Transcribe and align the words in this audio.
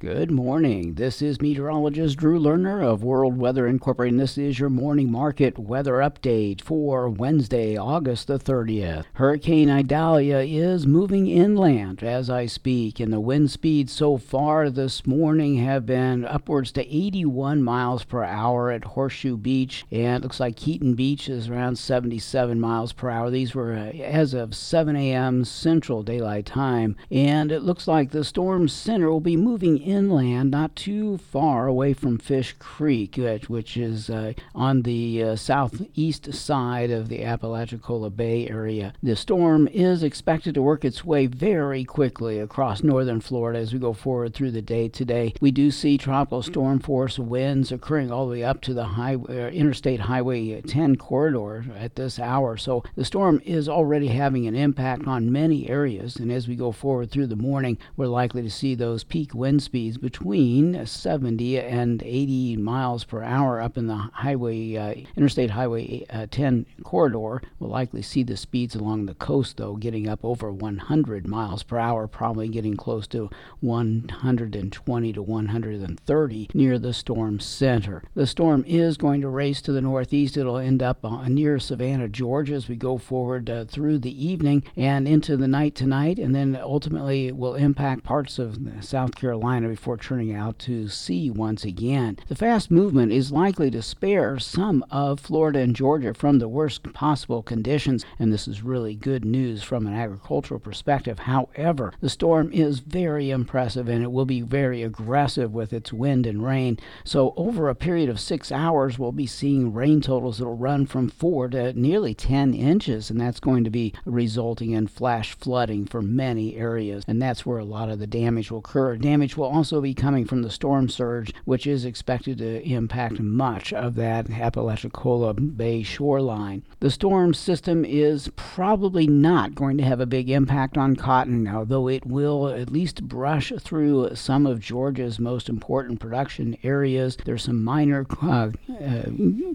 Good 0.00 0.30
morning. 0.30 0.94
This 0.94 1.20
is 1.20 1.42
meteorologist 1.42 2.16
Drew 2.16 2.40
Lerner 2.40 2.82
of 2.82 3.04
World 3.04 3.36
Weather 3.36 3.66
Incorporated. 3.66 4.18
This 4.18 4.38
is 4.38 4.58
your 4.58 4.70
morning 4.70 5.12
market 5.12 5.58
weather 5.58 5.96
update 5.96 6.62
for 6.62 7.10
Wednesday, 7.10 7.76
August 7.76 8.28
the 8.28 8.38
30th. 8.38 9.04
Hurricane 9.12 9.68
Idalia 9.68 10.38
is 10.38 10.86
moving 10.86 11.26
inland 11.26 12.02
as 12.02 12.30
I 12.30 12.46
speak, 12.46 12.98
and 12.98 13.12
the 13.12 13.20
wind 13.20 13.50
speeds 13.50 13.92
so 13.92 14.16
far 14.16 14.70
this 14.70 15.06
morning 15.06 15.56
have 15.56 15.84
been 15.84 16.24
upwards 16.24 16.72
to 16.72 16.80
81 16.80 17.62
miles 17.62 18.02
per 18.04 18.24
hour 18.24 18.70
at 18.70 18.84
Horseshoe 18.84 19.36
Beach, 19.36 19.84
and 19.90 20.16
it 20.16 20.22
looks 20.22 20.40
like 20.40 20.56
Keaton 20.56 20.94
Beach 20.94 21.28
is 21.28 21.50
around 21.50 21.76
77 21.76 22.58
miles 22.58 22.94
per 22.94 23.10
hour. 23.10 23.28
These 23.28 23.54
were 23.54 23.74
uh, 23.74 23.92
as 23.98 24.32
of 24.32 24.54
7 24.54 24.96
a.m. 24.96 25.44
Central 25.44 26.02
Daylight 26.02 26.46
Time, 26.46 26.96
and 27.10 27.52
it 27.52 27.60
looks 27.60 27.86
like 27.86 28.12
the 28.12 28.24
storm 28.24 28.66
center 28.66 29.10
will 29.10 29.20
be 29.20 29.36
moving 29.36 29.89
inland, 29.90 30.50
not 30.50 30.76
too 30.76 31.18
far 31.18 31.66
away 31.66 31.92
from 31.92 32.18
Fish 32.18 32.54
Creek, 32.58 33.16
which 33.48 33.76
is 33.76 34.08
uh, 34.08 34.32
on 34.54 34.82
the 34.82 35.22
uh, 35.22 35.36
southeast 35.36 36.32
side 36.32 36.90
of 36.90 37.08
the 37.08 37.24
Apalachicola 37.24 38.10
Bay 38.10 38.48
area. 38.48 38.92
The 39.02 39.16
storm 39.16 39.68
is 39.68 40.02
expected 40.02 40.54
to 40.54 40.62
work 40.62 40.84
its 40.84 41.04
way 41.04 41.26
very 41.26 41.84
quickly 41.84 42.38
across 42.38 42.82
northern 42.82 43.20
Florida 43.20 43.58
as 43.58 43.72
we 43.72 43.78
go 43.78 43.92
forward 43.92 44.34
through 44.34 44.52
the 44.52 44.62
day 44.62 44.88
today. 44.88 45.34
We 45.40 45.50
do 45.50 45.70
see 45.70 45.98
tropical 45.98 46.42
storm 46.42 46.78
force 46.78 47.18
winds 47.18 47.72
occurring 47.72 48.10
all 48.10 48.26
the 48.26 48.32
way 48.32 48.44
up 48.44 48.60
to 48.62 48.74
the 48.74 48.84
highway, 48.84 49.44
uh, 49.44 49.50
Interstate 49.50 50.00
Highway 50.00 50.60
10 50.60 50.96
corridor 50.96 51.64
at 51.76 51.96
this 51.96 52.18
hour. 52.18 52.56
So 52.56 52.84
the 52.94 53.04
storm 53.04 53.42
is 53.44 53.68
already 53.68 54.08
having 54.08 54.46
an 54.46 54.54
impact 54.54 55.06
on 55.06 55.32
many 55.32 55.68
areas, 55.68 56.16
and 56.16 56.30
as 56.30 56.46
we 56.46 56.56
go 56.56 56.72
forward 56.72 57.10
through 57.10 57.26
the 57.26 57.36
morning, 57.36 57.78
we're 57.96 58.06
likely 58.06 58.42
to 58.42 58.50
see 58.50 58.74
those 58.74 59.04
peak 59.04 59.34
wind 59.34 59.62
speeds 59.62 59.79
speeds 59.80 59.96
between 59.96 60.84
70 60.84 61.58
and 61.58 62.02
80 62.02 62.56
miles 62.58 63.04
per 63.04 63.22
hour 63.22 63.62
up 63.62 63.78
in 63.78 63.86
the 63.86 64.10
highway, 64.12 64.76
uh, 64.76 64.94
Interstate 65.16 65.48
Highway 65.48 66.04
uh, 66.10 66.26
10 66.30 66.66
corridor. 66.84 67.40
We'll 67.58 67.70
likely 67.70 68.02
see 68.02 68.22
the 68.22 68.36
speeds 68.36 68.74
along 68.74 69.06
the 69.06 69.14
coast, 69.14 69.56
though, 69.56 69.76
getting 69.76 70.06
up 70.06 70.22
over 70.22 70.52
100 70.52 71.26
miles 71.26 71.62
per 71.62 71.78
hour, 71.78 72.06
probably 72.06 72.48
getting 72.48 72.76
close 72.76 73.06
to 73.08 73.30
120 73.60 75.12
to 75.14 75.22
130 75.22 76.50
near 76.52 76.78
the 76.78 76.92
storm 76.92 77.40
center. 77.40 78.02
The 78.14 78.26
storm 78.26 78.62
is 78.66 78.98
going 78.98 79.22
to 79.22 79.30
race 79.30 79.62
to 79.62 79.72
the 79.72 79.80
northeast. 79.80 80.36
It'll 80.36 80.58
end 80.58 80.82
up 80.82 81.02
uh, 81.02 81.26
near 81.28 81.58
Savannah, 81.58 82.08
Georgia, 82.08 82.52
as 82.52 82.68
we 82.68 82.76
go 82.76 82.98
forward 82.98 83.48
uh, 83.48 83.64
through 83.64 84.00
the 84.00 84.26
evening 84.26 84.62
and 84.76 85.08
into 85.08 85.38
the 85.38 85.48
night 85.48 85.74
tonight, 85.74 86.18
and 86.18 86.34
then 86.34 86.54
ultimately 86.62 87.32
will 87.32 87.54
impact 87.54 88.04
parts 88.04 88.38
of 88.38 88.58
South 88.80 89.14
Carolina 89.14 89.69
before 89.70 89.96
turning 89.96 90.34
out 90.34 90.58
to 90.58 90.88
sea 90.88 91.30
once 91.30 91.64
again. 91.64 92.18
The 92.28 92.34
fast 92.34 92.70
movement 92.70 93.12
is 93.12 93.30
likely 93.30 93.70
to 93.70 93.82
spare 93.82 94.38
some 94.38 94.84
of 94.90 95.20
Florida 95.20 95.60
and 95.60 95.76
Georgia 95.76 96.12
from 96.12 96.38
the 96.38 96.48
worst 96.48 96.82
possible 96.92 97.42
conditions, 97.42 98.04
and 98.18 98.32
this 98.32 98.48
is 98.48 98.62
really 98.62 98.94
good 98.94 99.24
news 99.24 99.62
from 99.62 99.86
an 99.86 99.94
agricultural 99.94 100.60
perspective. 100.60 101.20
However, 101.20 101.92
the 102.00 102.08
storm 102.08 102.50
is 102.52 102.80
very 102.80 103.30
impressive 103.30 103.88
and 103.88 104.02
it 104.02 104.10
will 104.10 104.24
be 104.24 104.40
very 104.40 104.82
aggressive 104.82 105.52
with 105.52 105.72
its 105.72 105.92
wind 105.92 106.26
and 106.26 106.44
rain. 106.44 106.78
So, 107.04 107.32
over 107.36 107.68
a 107.68 107.74
period 107.74 108.08
of 108.08 108.18
six 108.18 108.50
hours, 108.50 108.98
we'll 108.98 109.12
be 109.12 109.26
seeing 109.26 109.72
rain 109.72 110.00
totals 110.00 110.38
that 110.38 110.46
will 110.46 110.56
run 110.56 110.86
from 110.86 111.08
four 111.08 111.48
to 111.48 111.72
nearly 111.74 112.14
10 112.14 112.54
inches, 112.54 113.10
and 113.10 113.20
that's 113.20 113.40
going 113.40 113.64
to 113.64 113.70
be 113.70 113.94
resulting 114.04 114.72
in 114.72 114.88
flash 114.88 115.34
flooding 115.34 115.86
for 115.86 116.02
many 116.02 116.56
areas, 116.56 117.04
and 117.06 117.22
that's 117.22 117.46
where 117.46 117.58
a 117.58 117.64
lot 117.64 117.88
of 117.88 117.98
the 117.98 118.06
damage 118.06 118.50
will 118.50 118.58
occur. 118.58 118.96
Damage 118.96 119.36
will 119.36 119.46
also 119.60 119.82
be 119.82 119.92
coming 119.92 120.24
from 120.24 120.40
the 120.40 120.48
storm 120.48 120.88
surge, 120.88 121.34
which 121.44 121.66
is 121.66 121.84
expected 121.84 122.38
to 122.38 122.62
impact 122.66 123.20
much 123.20 123.74
of 123.74 123.94
that 123.94 124.30
Apalachicola 124.30 125.34
Bay 125.34 125.82
shoreline. 125.82 126.62
The 126.78 126.90
storm 126.90 127.34
system 127.34 127.84
is 127.84 128.30
probably 128.36 129.06
not 129.06 129.54
going 129.54 129.76
to 129.76 129.84
have 129.84 130.00
a 130.00 130.06
big 130.06 130.30
impact 130.30 130.78
on 130.78 130.96
cotton, 130.96 131.46
although 131.46 131.88
it 131.88 132.06
will 132.06 132.48
at 132.48 132.72
least 132.72 133.06
brush 133.06 133.52
through 133.60 134.14
some 134.14 134.46
of 134.46 134.60
Georgia's 134.60 135.18
most 135.18 135.50
important 135.50 136.00
production 136.00 136.56
areas. 136.62 137.18
There's 137.26 137.42
some 137.44 137.62
minor 137.62 138.06
uh, 138.22 138.26
uh, 138.26 139.02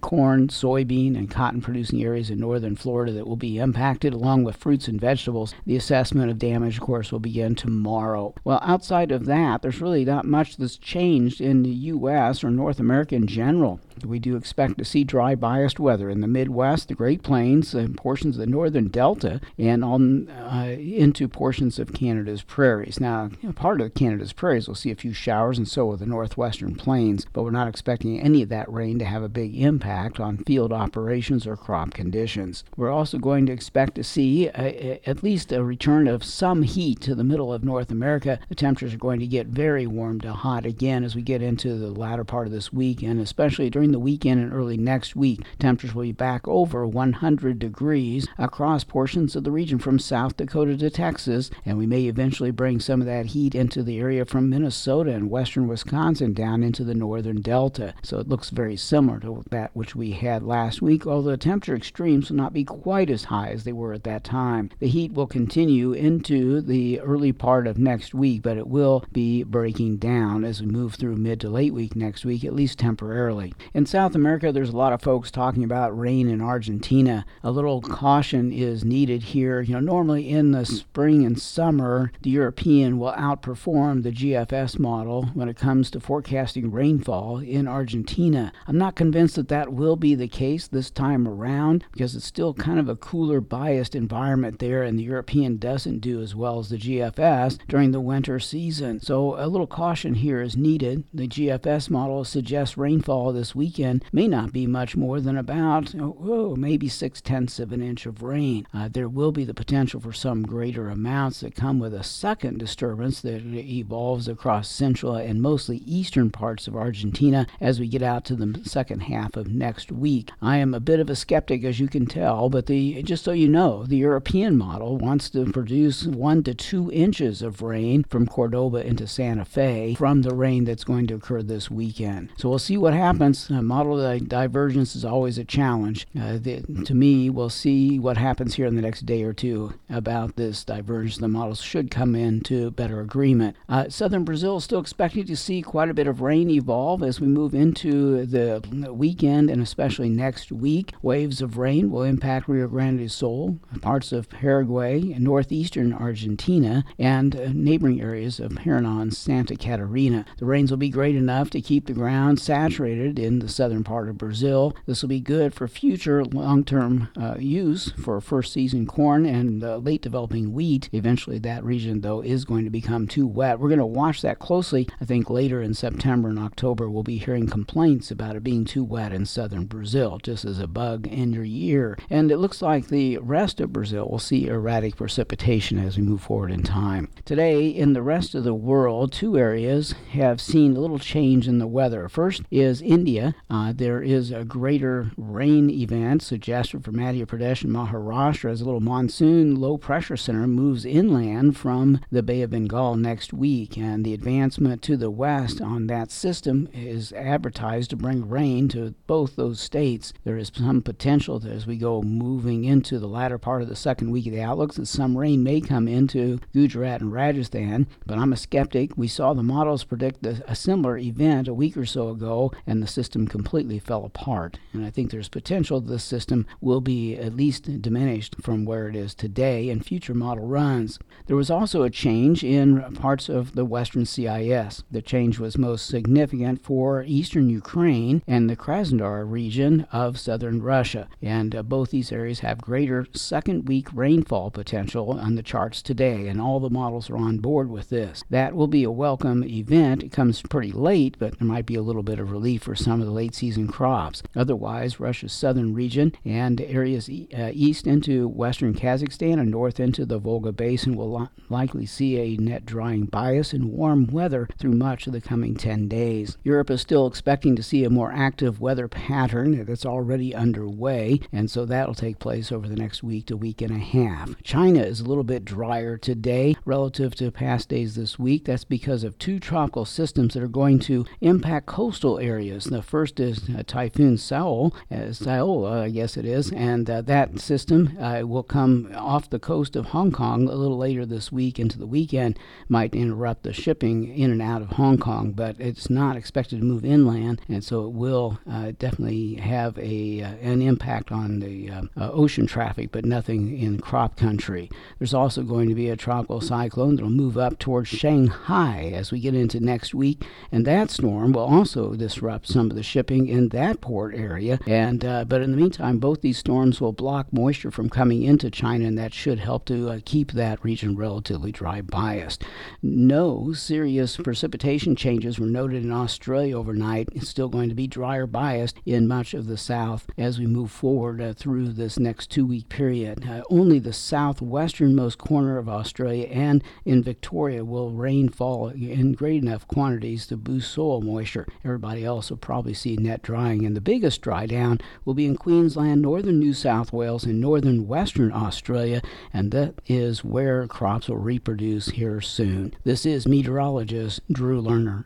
corn, 0.02 0.50
soybean, 0.50 1.18
and 1.18 1.32
cotton 1.32 1.62
producing 1.62 2.04
areas 2.04 2.30
in 2.30 2.40
northern 2.40 2.76
Florida 2.76 3.12
that 3.14 3.26
will 3.26 3.38
be 3.38 3.58
impacted, 3.58 4.14
along 4.14 4.44
with 4.44 4.56
fruits 4.56 4.88
and 4.88 5.02
vegetables. 5.02 5.56
The 5.66 5.76
assessment 5.76 6.30
of 6.30 6.38
damage, 6.38 6.78
of 6.78 6.84
course, 6.84 7.12
will 7.12 7.20
begin 7.20 7.56
tomorrow. 7.56 8.36
Well, 8.44 8.60
outside 8.62 9.12
of 9.12 9.26
that, 9.26 9.64
there's 9.64 9.82
really 9.86 10.04
not 10.04 10.26
much 10.26 10.58
that's 10.58 10.78
changed 10.78 11.40
in 11.40 11.62
the 11.62 11.70
U.S. 11.70 12.44
or 12.44 12.50
North 12.50 12.80
America 12.80 13.14
in 13.14 13.28
general. 13.28 13.80
We 14.06 14.20
do 14.20 14.36
expect 14.36 14.78
to 14.78 14.86
see 14.86 15.04
dry, 15.04 15.36
biased 15.36 15.80
weather 15.80 16.10
in 16.10 16.22
the 16.22 16.28
Midwest, 16.28 16.88
the 16.88 16.96
Great 16.96 17.24
Plains, 17.24 17.74
and 17.74 17.98
portions 17.98 18.36
of 18.36 18.40
the 18.40 18.48
northern 18.48 18.88
Delta, 18.88 19.42
and 19.58 19.84
on 19.84 20.30
uh, 20.30 20.76
into 20.80 21.28
portions 21.28 21.80
of 21.80 21.94
Canada's 21.94 22.44
prairies. 22.44 23.00
Now, 23.00 23.30
you 23.42 23.50
know, 23.50 23.54
part 23.54 23.82
of 23.82 23.94
Canada's 23.94 24.34
prairies 24.34 24.68
will 24.68 24.76
see 24.76 24.92
a 24.92 24.96
few 24.96 25.14
showers, 25.14 25.58
and 25.58 25.68
so 25.68 25.86
will 25.86 25.98
the 25.98 26.06
northwestern 26.06 26.76
plains, 26.76 27.26
but 27.34 27.44
we're 27.44 27.52
not 27.52 27.68
expecting 27.68 28.20
any 28.20 28.42
of 28.42 28.50
that 28.50 28.72
rain 28.72 29.00
to 29.00 29.06
have 29.06 29.24
a 29.24 29.30
big 29.30 29.60
impact 29.60 30.20
on 30.20 30.38
field 30.40 30.72
operations 30.72 31.48
or 31.48 31.56
crop 31.56 31.94
conditions. 31.94 32.64
We're 32.78 32.92
also 32.92 33.18
going 33.18 33.46
to 33.48 33.54
expect 33.54 33.96
to 33.96 34.04
see 34.04 34.48
a, 34.48 34.52
a, 34.56 35.02
at 35.10 35.24
least 35.24 35.52
a 35.52 35.64
return 35.64 36.08
of 36.08 36.24
some 36.24 36.64
heat 36.64 37.02
to 37.02 37.16
the 37.16 37.24
middle 37.24 37.54
of 37.54 37.64
North 37.64 37.92
America. 37.92 38.40
The 38.50 38.56
temperatures 38.56 38.94
are 38.94 38.98
going 38.98 39.20
to 39.20 39.28
get 39.28 39.48
very 39.48 39.88
warm 39.88 40.22
to 40.22 40.34
hot 40.34 40.66
again 40.66 41.04
as 41.04 41.16
we 41.16 41.22
get 41.22 41.42
into 41.42 41.78
the 41.78 41.92
latter 41.92 42.24
part 42.24 42.48
of 42.48 42.54
this 42.54 42.72
week, 42.74 43.02
and 43.02 43.20
especially 43.20 43.70
during 43.70 43.92
the 43.96 44.00
weekend 44.00 44.42
and 44.42 44.52
early 44.52 44.76
next 44.76 45.16
week. 45.16 45.40
Temperatures 45.58 45.96
will 45.96 46.04
be 46.04 46.12
back 46.12 46.46
over 46.50 46.86
100 46.86 47.58
degrees 47.58 48.28
across 48.38 48.84
portions 48.84 49.38
of 49.38 49.46
the 49.46 49.52
region 49.52 49.80
from 49.80 49.98
South 49.98 50.36
Dakota 50.36 50.76
to 50.76 50.90
Texas, 50.90 51.50
and 51.64 51.78
we 51.78 51.88
may 51.88 52.04
eventually 52.04 52.52
bring 52.52 52.82
some 52.82 53.00
of 53.00 53.08
that 53.08 53.28
heat 53.28 53.56
into 53.56 53.84
the 53.84 53.98
area 53.98 54.26
from 54.26 54.50
Minnesota 54.50 55.12
and 55.12 55.30
western 55.30 55.70
Wisconsin 55.70 56.34
down 56.34 56.62
into 56.62 56.84
the 56.84 56.94
northern 56.94 57.40
delta. 57.40 57.94
So 58.04 58.20
it 58.20 58.28
looks 58.28 58.50
very 58.50 58.76
similar 58.76 59.22
to 59.22 59.46
that 59.50 59.74
which 59.74 59.96
we 59.96 60.12
had 60.12 60.44
last 60.44 60.82
week, 60.82 61.08
although 61.08 61.32
the 61.32 61.38
temperature 61.38 61.78
extremes 61.78 62.30
will 62.30 62.36
not 62.36 62.52
be 62.52 62.66
quite 62.66 63.10
as 63.10 63.24
high 63.24 63.52
as 63.52 63.64
they 63.64 63.72
were 63.72 63.94
at 63.94 64.04
that 64.04 64.26
time. 64.26 64.72
The 64.80 64.90
heat 64.90 65.14
will 65.14 65.26
continue 65.26 65.94
into 65.94 66.60
the 66.60 67.00
early 67.00 67.32
part 67.32 67.66
of 67.66 67.78
next 67.78 68.14
week, 68.14 68.42
but 68.42 68.58
it 68.58 68.68
will 68.68 69.06
be 69.14 69.44
breaking 69.44 70.00
down 70.00 70.44
as 70.44 70.60
we 70.60 70.68
move 70.68 70.96
through 70.96 71.16
mid 71.16 71.40
to 71.40 71.50
late 71.50 71.74
week 71.74 71.96
next 71.96 72.26
week, 72.26 72.44
at 72.44 72.54
least 72.54 72.78
temporarily. 72.78 73.54
In 73.74 73.85
South 73.86 74.16
America, 74.16 74.52
there's 74.52 74.70
a 74.70 74.78
lot 74.78 74.94
of 74.94 75.02
folks 75.02 75.32
talking 75.32 75.64
about 75.64 75.98
rain 75.98 76.28
in 76.28 76.42
Argentina. 76.42 77.26
A 77.44 77.52
little 77.52 77.82
caution 77.82 78.52
is 78.52 78.84
needed 78.84 79.24
here. 79.24 79.62
You 79.62 79.74
know, 79.74 79.80
normally 79.80 80.30
in 80.30 80.52
the 80.52 80.66
spring 80.66 81.26
and 81.26 81.40
summer, 81.40 82.12
the 82.22 82.30
European 82.30 82.98
will 82.98 83.14
outperform 83.14 84.04
the 84.04 84.12
GFS 84.12 84.80
model 84.80 85.26
when 85.34 85.50
it 85.50 85.58
comes 85.58 85.90
to 85.92 86.00
forecasting 86.00 86.72
rainfall 86.72 87.40
in 87.40 87.68
Argentina. 87.68 88.52
I'm 88.68 88.78
not 88.78 88.96
convinced 88.96 89.36
that 89.36 89.50
that 89.50 89.74
will 89.74 89.96
be 89.96 90.16
the 90.16 90.28
case 90.28 90.68
this 90.68 90.90
time 90.90 91.28
around 91.28 91.86
because 91.92 92.16
it's 92.16 92.26
still 92.26 92.54
kind 92.54 92.80
of 92.80 92.90
a 92.90 92.96
cooler, 92.96 93.42
biased 93.42 93.96
environment 93.96 94.60
there, 94.60 94.84
and 94.84 94.98
the 94.98 95.04
European 95.04 95.58
doesn't 95.58 96.00
do 96.00 96.22
as 96.22 96.36
well 96.36 96.60
as 96.60 96.70
the 96.70 96.78
GFS 96.78 97.60
during 97.68 97.92
the 97.92 98.00
winter 98.00 98.40
season. 98.40 99.00
So 99.00 99.36
a 99.38 99.48
little 99.48 99.68
caution 99.68 100.16
here 100.16 100.42
is 100.42 100.58
needed. 100.58 101.04
The 101.14 101.28
GFS 101.28 101.90
model 101.90 102.24
suggests 102.24 102.78
rainfall 102.78 103.34
this 103.34 103.56
weekend 103.66 104.06
may 104.12 104.28
not 104.28 104.54
be 104.54 104.68
much 104.68 104.96
more 104.96 105.20
than 105.20 105.36
about, 105.36 105.96
oh, 106.00 106.56
maybe 106.56 106.88
six 106.88 107.20
tenths 107.20 107.60
of 107.60 107.72
an 107.72 107.82
inch 107.82 108.06
of 108.06 108.22
rain. 108.22 108.68
Uh, 108.72 108.88
there 108.88 109.10
will 109.10 109.32
be 109.32 109.44
the 109.44 109.56
potential 109.56 110.00
for 110.00 110.14
some 110.14 110.44
greater 110.44 110.88
amounts 110.88 111.40
that 111.40 111.56
come 111.56 111.80
with 111.80 111.92
a 111.92 112.04
second 112.04 112.60
disturbance 112.60 113.22
that 113.22 113.44
evolves 113.44 114.28
across 114.28 114.70
central 114.70 115.16
and 115.16 115.42
mostly 115.42 115.78
eastern 115.78 116.30
parts 116.30 116.68
of 116.68 116.76
Argentina 116.76 117.48
as 117.60 117.80
we 117.80 117.88
get 117.88 118.04
out 118.04 118.24
to 118.24 118.36
the 118.36 118.62
second 118.64 119.00
half 119.00 119.36
of 119.36 119.48
next 119.48 119.92
week. 119.92 120.30
I 120.44 120.58
am 120.58 120.76
a 120.76 120.80
bit 120.80 121.00
of 121.00 121.10
a 121.10 121.16
skeptic, 121.16 121.64
as 121.64 121.80
you 121.80 121.88
can 121.88 122.06
tell, 122.06 122.50
but 122.50 122.68
the 122.68 123.02
just 123.02 123.24
so 123.24 123.32
you 123.32 123.48
know, 123.48 123.84
the 123.84 123.98
European 123.98 124.56
model 124.58 124.98
wants 124.98 125.32
to 125.32 125.52
produce 125.52 126.06
one 126.06 126.44
to 126.44 126.54
two 126.54 126.92
inches 126.92 127.42
of 127.42 127.64
rain 127.64 128.06
from 128.10 128.28
Cordoba 128.28 128.86
into 128.86 129.08
Santa 129.08 129.44
Fe 129.44 129.96
from 129.96 130.22
the 130.22 130.36
rain 130.36 130.66
that's 130.66 130.84
going 130.84 131.08
to 131.08 131.16
occur 131.16 131.42
this 131.42 131.72
weekend. 131.72 132.30
So 132.38 132.48
we'll 132.48 132.60
see 132.60 132.78
what 132.78 132.94
happens. 132.94 133.50
Uh, 133.56 133.62
model 133.62 133.98
di- 133.98 134.20
divergence 134.20 134.96
is 134.96 135.06
always 135.06 135.38
a 135.38 135.46
challenge. 135.46 136.08
Uh, 136.20 136.38
the, 136.38 136.62
to 136.84 136.94
me, 136.94 137.30
we'll 137.30 137.50
see 137.50 137.98
what 138.00 138.18
happens 138.18 138.56
here 138.56 138.66
in 138.66 138.76
the 138.76 138.82
next 138.82 139.06
day 139.06 139.24
or 139.24 139.32
two 139.32 139.74
about 139.90 140.36
this 140.36 140.66
divergence. 140.66 141.18
The 141.18 141.28
models 141.30 141.62
should 141.62 141.90
come 141.90 142.16
into 142.16 142.72
better 142.72 143.00
agreement. 143.00 143.56
Uh, 143.70 143.88
southern 143.88 144.26
Brazil 144.26 144.58
is 144.58 144.66
still 144.66 144.80
expecting 144.82 145.26
to 145.26 145.38
see 145.38 145.62
quite 145.62 145.90
a 145.90 145.94
bit 145.94 146.08
of 146.08 146.20
rain 146.20 146.50
evolve 146.50 147.02
as 147.02 147.22
we 147.22 147.28
move 147.28 147.54
into 147.54 148.26
the 148.26 148.62
weekend 148.92 149.50
and 149.50 149.62
especially 149.62 150.10
next 150.10 150.52
week. 150.52 150.94
Waves 151.02 151.42
of 151.42 151.58
rain 151.58 151.90
will 151.90 152.04
impact 152.04 152.50
Rio 152.50 152.68
Grande 152.68 153.00
do 153.00 153.08
Sul, 153.08 153.58
parts 153.82 154.12
of 154.12 154.30
Paraguay, 154.30 155.02
northeastern 155.18 155.94
Argentina, 155.94 156.84
and 157.00 157.36
uh, 157.36 157.50
neighboring 157.54 158.02
areas 158.02 158.40
of 158.40 158.52
Paraná 158.52 159.02
and 159.02 159.14
Santa 159.14 159.56
Catarina. 159.56 160.26
The 160.40 160.46
rains 160.46 160.72
will 160.72 160.78
be 160.78 160.90
great 160.90 161.16
enough 161.16 161.50
to 161.52 161.62
keep 161.62 161.86
the 161.86 161.94
ground 161.94 162.40
saturated 162.40 163.18
in 163.18 163.45
the 163.46 163.52
southern 163.52 163.84
part 163.84 164.10
of 164.10 164.18
Brazil. 164.18 164.76
This 164.86 165.02
will 165.02 165.10
be 165.10 165.20
good 165.20 165.54
for 165.54 165.68
future 165.68 166.26
long 166.26 166.64
term 166.64 167.10
uh, 167.16 167.36
use 167.38 167.92
for 167.92 168.20
first 168.20 168.52
season 168.52 168.88
corn 168.88 169.26
and 169.26 169.64
uh, 169.64 169.78
late 169.78 170.02
developing 170.02 170.54
wheat. 170.54 170.90
Eventually, 170.92 171.38
that 171.40 171.64
region, 171.64 172.02
though, 172.02 172.22
is 172.22 172.46
going 172.46 172.64
to 172.64 172.72
become 172.72 173.08
too 173.08 173.28
wet. 173.28 173.60
We're 173.60 173.70
going 173.70 173.80
to 173.80 173.86
watch 173.86 174.22
that 174.22 174.40
closely. 174.40 174.88
I 175.00 175.06
think 175.06 175.30
later 175.30 175.62
in 175.62 175.74
September 175.74 176.30
and 176.30 176.40
October, 176.40 176.90
we'll 176.90 177.04
be 177.04 177.18
hearing 177.18 177.48
complaints 177.48 178.10
about 178.10 178.36
it 178.36 178.44
being 178.44 178.66
too 178.66 178.84
wet 178.84 179.14
in 179.14 179.26
southern 179.26 179.66
Brazil, 179.66 180.20
just 180.24 180.44
as 180.44 180.60
a 180.60 180.68
bug 180.68 181.06
in 181.08 181.34
your 181.34 181.44
year. 181.44 181.98
And 182.10 182.32
it 182.32 182.38
looks 182.38 182.62
like 182.62 182.88
the 182.88 183.18
rest 183.20 183.62
of 183.62 183.74
Brazil 183.74 184.08
will 184.10 184.20
see 184.20 184.48
erratic 184.48 184.96
precipitation 184.96 185.78
as 185.78 185.98
we 185.98 186.04
move 186.04 186.22
forward 186.22 186.52
in 186.52 186.64
time. 186.64 187.10
Today, 187.26 187.68
in 187.68 187.94
the 187.94 188.02
rest 188.02 188.34
of 188.34 188.44
the 188.44 188.54
world, 188.56 189.12
two 189.12 189.38
areas 189.38 189.94
have 190.12 190.42
seen 190.42 190.76
a 190.76 190.80
little 190.80 191.00
change 191.00 191.48
in 191.48 191.60
the 191.60 191.68
weather. 191.68 192.10
First 192.10 192.42
is 192.50 192.82
India. 192.82 193.35
Uh, 193.50 193.72
there 193.76 194.02
is 194.02 194.32
a 194.32 194.44
greater 194.44 195.12
rain 195.18 195.70
event 195.70 196.22
suggested 196.24 196.84
for 196.84 196.92
Madhya 196.92 197.26
Pradesh 197.26 197.64
and 197.64 197.74
Maharashtra 197.74 198.52
as 198.52 198.62
a 198.62 198.66
little 198.66 198.80
monsoon 198.80 199.56
low 199.56 199.78
pressure 199.78 200.18
center 200.18 200.48
moves 200.48 200.84
inland 200.84 201.56
from 201.56 202.00
the 202.12 202.24
Bay 202.24 202.42
of 202.42 202.50
Bengal 202.50 202.96
next 202.96 203.34
week. 203.34 203.78
And 203.78 204.04
the 204.04 204.14
advancement 204.14 204.82
to 204.84 204.98
the 204.98 205.12
west 205.12 205.62
on 205.62 205.88
that 205.88 206.12
system 206.12 206.68
is 206.74 207.14
advertised 207.14 207.92
to 207.92 207.96
bring 207.96 208.28
rain 208.28 208.68
to 208.70 208.96
both 209.06 209.36
those 209.36 209.60
states. 209.60 210.12
There 210.24 210.38
is 210.38 210.52
some 210.56 210.82
potential 210.82 211.40
that 211.40 211.52
as 211.52 211.68
we 211.68 211.78
go 211.78 212.02
moving 212.02 212.64
into 212.64 212.98
the 212.98 213.08
latter 213.08 213.38
part 213.38 213.62
of 213.62 213.70
the 213.70 213.76
second 213.76 214.12
week 214.12 214.26
of 214.26 214.34
the 214.34 214.42
outlooks 214.42 214.78
that 214.78 214.88
some 214.88 215.18
rain 215.18 215.44
may 215.44 215.62
come 215.62 215.88
into 215.88 216.40
Gujarat 216.54 217.02
and 217.02 217.12
Rajasthan. 217.12 217.88
But 218.06 218.18
I'm 218.18 218.34
a 218.34 218.38
skeptic. 218.38 218.98
We 218.98 219.08
saw 219.08 219.34
the 219.34 219.44
models 219.44 219.84
predict 219.84 220.26
a 220.26 220.56
similar 220.56 220.98
event 220.98 221.48
a 221.48 221.54
week 221.54 221.78
or 221.78 221.86
so 221.86 222.10
ago, 222.10 222.52
and 222.66 222.82
the 222.82 222.88
system 222.88 223.25
completely 223.28 223.80
fell 223.80 224.06
apart. 224.06 224.60
And 224.74 224.86
I 224.86 224.90
think 224.90 225.12
there's 225.12 225.30
potential 225.30 225.82
this 225.82 226.04
system 226.04 226.46
will 226.62 226.82
be 226.82 227.16
at 227.16 227.36
least 227.36 227.82
diminished 227.82 228.36
from 228.42 228.66
where 228.66 228.88
it 228.88 228.96
is 228.96 229.14
today 229.14 229.70
in 229.70 229.82
future 229.82 230.14
model 230.14 230.48
runs. 230.48 231.00
There 231.28 231.36
was 231.36 231.50
also 231.50 231.84
a 231.84 231.90
change 231.90 232.44
in 232.44 232.82
parts 232.96 233.30
of 233.30 233.56
the 233.56 233.66
western 233.66 234.06
CIS. 234.06 234.84
The 234.92 235.02
change 235.02 235.40
was 235.40 235.58
most 235.58 235.88
significant 235.88 236.64
for 236.64 237.04
eastern 237.04 237.50
Ukraine 237.50 238.22
and 238.28 238.50
the 238.50 238.56
Krasnodar 238.56 239.30
region 239.30 239.88
of 239.92 240.20
southern 240.20 240.62
Russia. 240.62 241.08
And 241.22 241.56
uh, 241.56 241.64
both 241.64 241.92
these 241.92 242.12
areas 242.12 242.40
have 242.40 242.62
greater 242.62 243.08
second 243.14 243.68
week 243.68 243.88
rainfall 243.94 244.52
potential 244.52 245.12
on 245.12 245.36
the 245.36 245.44
charts 245.44 245.82
today, 245.82 246.28
and 246.28 246.42
all 246.42 246.60
the 246.60 246.70
models 246.70 247.10
are 247.10 247.18
on 247.18 247.38
board 247.38 247.70
with 247.70 247.90
this. 247.90 248.24
That 248.30 248.56
will 248.56 248.68
be 248.68 248.84
a 248.84 248.92
welcome 248.92 249.44
event. 249.44 250.04
It 250.04 250.12
comes 250.12 250.42
pretty 250.42 250.72
late, 250.72 251.18
but 251.20 251.40
there 251.40 251.48
might 251.48 251.66
be 251.66 251.76
a 251.76 251.82
little 251.82 252.04
bit 252.04 252.20
of 252.20 252.32
relief 252.32 252.64
for 252.64 252.76
some 252.76 253.00
of 253.00 253.08
the 253.08 253.14
late 253.16 253.34
season 253.34 253.68
crops. 253.68 254.22
Otherwise, 254.36 255.00
Russia's 255.00 255.34
southern 255.34 255.74
region 255.74 256.14
and 256.24 256.62
areas 256.62 257.10
e- 257.10 257.28
uh, 257.36 257.50
east 257.54 257.88
into 257.88 258.28
western 258.28 258.74
Kazakhstan 258.74 259.40
and 259.40 259.50
north 259.50 259.80
into 259.80 260.06
the 260.06 260.20
Volga 260.20 260.52
Basin 260.52 260.96
will 260.96 261.20
li- 261.20 261.28
likely 261.50 261.86
see 261.86 262.18
a 262.18 262.38
net 262.38 262.66
drying 262.66 263.06
bias 263.06 263.54
and 263.54 263.72
warm 263.72 264.06
weather 264.08 264.48
through 264.60 264.74
much 264.74 265.08
of 265.08 265.14
the 265.14 265.22
coming 265.22 265.56
10 265.56 265.88
days. 265.88 266.38
Europe 266.44 266.70
is 266.70 266.82
still 266.82 267.08
expecting 267.08 267.56
to 267.56 267.64
see 267.64 267.84
a 267.84 267.90
more 267.90 268.12
active 268.12 268.60
weather 268.60 268.88
pattern 268.88 269.64
that's 269.66 269.86
already 269.86 270.36
underway, 270.36 271.20
and 271.32 271.50
so 271.50 271.66
that'll 271.66 271.96
take 271.96 272.20
place 272.20 272.52
over 272.52 272.68
the 272.68 272.76
next 272.76 273.02
week 273.04 273.26
to 273.28 273.38
week 273.38 273.62
and 273.62 273.72
a 273.72 273.80
half. 273.80 274.36
China 274.44 274.82
is 274.82 275.00
a 275.00 275.06
little 275.06 275.24
bit 275.24 275.46
drier 275.46 275.98
today 275.98 276.56
relative 276.66 277.16
to 277.16 277.32
past 277.32 277.70
days 277.70 277.96
this 277.96 278.20
week. 278.20 278.46
That's 278.46 278.64
because 278.66 279.04
of 279.04 279.18
two 279.18 279.40
tropical 279.40 279.86
systems 279.86 280.34
that 280.34 280.44
are 280.44 280.48
going 280.48 280.80
to 280.80 281.06
impact 281.22 281.68
coastal 281.68 282.20
areas. 282.20 282.66
The 282.66 282.82
first 282.82 283.05
is 283.20 283.50
uh, 283.50 283.64
Typhoon 283.66 284.18
Saul, 284.18 284.74
uh, 284.92 285.12
Saola, 285.12 285.84
I 285.84 285.90
guess 285.90 286.18
it 286.18 286.26
is, 286.26 286.52
and 286.52 286.90
uh, 286.90 287.02
that 287.02 287.40
system 287.40 287.98
uh, 288.00 288.22
will 288.26 288.44
come 288.44 288.92
off 288.96 289.30
the 289.30 289.40
coast 289.40 289.76
of 289.76 289.88
Hong 289.88 290.12
Kong 290.12 290.48
a 290.48 290.56
little 290.56 290.78
later 290.78 291.06
this 291.06 291.32
week 291.32 291.60
into 291.60 291.78
the 291.78 291.86
weekend. 291.86 292.40
Might 292.68 292.96
interrupt 292.96 293.44
the 293.44 293.54
shipping 293.54 294.08
in 294.08 294.32
and 294.32 294.42
out 294.42 294.62
of 294.62 294.72
Hong 294.72 294.98
Kong, 294.98 295.32
but 295.32 295.56
it's 295.60 295.90
not 295.90 296.16
expected 296.16 296.60
to 296.60 296.66
move 296.66 296.84
inland, 296.84 297.42
and 297.48 297.64
so 297.64 297.86
it 297.86 297.94
will 297.94 298.40
uh, 298.50 298.72
definitely 298.78 299.36
have 299.36 299.78
a 299.78 300.22
uh, 300.22 300.36
an 300.42 300.62
impact 300.62 301.12
on 301.12 301.40
the 301.40 301.72
ocean 301.98 302.48
traffic, 302.48 302.92
but 302.92 303.06
nothing 303.06 303.58
in 303.58 303.80
crop 303.80 304.16
country. 304.16 304.70
There's 305.00 305.14
also 305.14 305.44
going 305.44 305.70
to 305.70 305.76
be 305.76 305.90
a 305.90 305.96
tropical 305.96 306.42
cyclone 306.42 306.96
that'll 306.96 307.10
move 307.10 307.38
up 307.38 307.60
towards 307.60 307.90
Shanghai 307.90 308.92
as 308.94 309.12
we 309.12 309.20
get 309.20 309.36
into 309.36 309.60
next 309.60 309.94
week, 309.94 310.24
and 310.52 310.66
that 310.66 310.90
storm 310.90 311.34
will 311.34 311.44
also 311.44 311.94
disrupt 311.96 312.48
some 312.48 312.70
of 312.70 312.76
the 312.76 312.84
shipping 312.96 313.28
in 313.28 313.50
that 313.50 313.82
port 313.82 314.16
area. 314.16 314.58
And 314.66 315.04
uh, 315.04 315.26
but 315.26 315.42
in 315.42 315.52
the 315.52 315.58
meantime, 315.58 316.00
both 316.00 316.22
these 316.22 316.38
storms 316.38 316.80
will 316.80 316.94
block 316.94 317.34
moisture 317.34 317.70
from 317.70 317.90
coming 317.90 318.24
into 318.24 318.50
China, 318.50 318.86
and 318.86 318.98
that 318.98 319.14
should 319.14 319.40
help 319.40 319.66
to 319.66 319.90
uh, 319.90 320.00
keep 320.06 320.32
that 320.32 320.64
region 320.64 320.96
relatively 320.96 321.52
dry 321.52 321.82
biased. 321.82 322.46
No 322.82 323.52
serious 323.52 324.16
precipitation 324.16 324.96
changes 324.96 325.38
were 325.38 325.46
noted 325.46 325.84
in 325.84 325.92
Australia 325.92 326.58
overnight. 326.58 327.10
It's 327.12 327.28
still 327.28 327.50
going 327.50 327.68
to 327.68 327.76
be 327.76 327.86
drier 327.86 328.28
biased 328.28 328.78
in 328.86 329.10
much 329.10 329.34
of 329.34 329.48
the 329.48 329.58
south 329.58 330.08
as 330.18 330.40
we 330.40 330.46
move 330.46 330.72
forward 330.72 331.20
uh, 331.22 331.34
through 331.34 331.74
this 331.74 332.00
next 332.00 332.32
two 332.32 332.46
week 332.46 332.70
period. 332.70 333.28
Uh, 333.28 333.44
only 333.50 333.78
the 333.78 333.90
southwesternmost 333.90 335.18
corner 335.18 335.58
of 335.58 335.68
Australia 335.68 336.28
and 336.28 336.64
in 336.86 337.04
Victoria 337.04 337.66
will 337.66 337.92
rainfall 337.92 338.70
in 338.70 339.12
great 339.12 339.44
enough 339.44 339.68
quantities 339.68 340.28
to 340.28 340.38
boost 340.38 340.72
soil 340.72 341.02
moisture. 341.02 341.46
Everybody 341.66 342.06
else 342.06 342.30
will 342.30 342.38
probably 342.38 342.75
see 342.76 342.96
net 342.98 343.24
drying, 343.24 343.66
and 343.66 343.76
the 343.76 343.82
biggest 343.82 344.22
dry 344.22 344.46
down 344.46 344.80
will 345.04 345.16
be 345.16 345.26
in 345.26 345.38
Queensland, 345.38 346.02
northern 346.02 346.40
New 346.40 346.54
South 346.54 346.94
Wales, 346.94 347.24
and 347.24 347.42
northern 347.42 347.88
Western 347.88 348.32
Australia, 348.32 349.02
and 349.34 349.52
that 349.52 349.76
is 349.88 350.24
where 350.24 350.68
crops 350.68 351.10
will 351.10 351.18
reproduce 351.18 351.90
here 351.90 352.22
soon. 352.22 352.74
This 352.84 353.06
is 353.06 353.28
meteorologist 353.28 354.22
Drew 354.32 354.62
Lerner. 354.62 355.06